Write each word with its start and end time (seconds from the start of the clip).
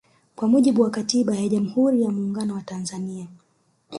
Kwa 0.35 0.47
mujibu 0.47 0.81
wa 0.81 0.89
katiba 0.89 1.35
ya 1.35 1.47
jamhuri 1.49 2.01
ya 2.03 2.09
Muungano 2.09 2.53
wa 2.53 2.61
Tanzania 2.61 3.27